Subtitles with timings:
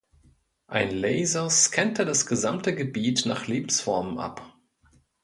[0.65, 4.57] Ein Laser scannte das gesamte Gebiet nach Lebensformen ab.